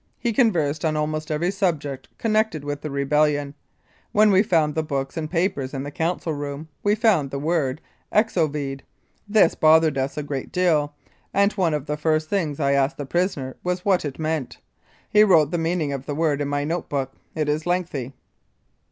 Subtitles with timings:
[0.17, 3.53] He conversed on almost ever; subject connected with the rebellion.
[4.13, 7.81] When we found tie books and papers in the Council room we found the word'
[8.11, 8.81] Exovede.'
[9.37, 10.95] This bothered us a great deal,
[11.35, 14.57] and one of the first things I asked the prisoner was what it meant.
[15.07, 17.11] He wrote the meaning of the word in my note book.
[17.35, 18.13] It is lengthy."